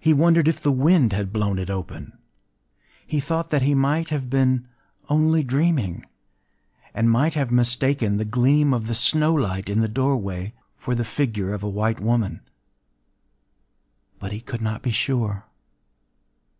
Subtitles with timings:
[0.00, 4.68] He wondered if the wind had blown it open;—he thought that he might have been
[5.08, 6.06] only dreaming,
[6.94, 11.04] and might have mistaken the gleam of the snow light in the doorway for the
[11.04, 12.42] figure of a white woman:
[14.20, 15.44] but he could not be sure.